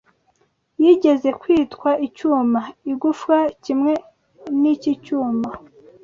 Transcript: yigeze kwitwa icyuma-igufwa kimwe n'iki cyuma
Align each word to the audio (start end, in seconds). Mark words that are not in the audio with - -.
yigeze 0.83 1.29
kwitwa 1.41 1.89
icyuma-igufwa 2.07 3.37
kimwe 3.63 3.93
n'iki 4.61 4.91
cyuma 5.03 5.49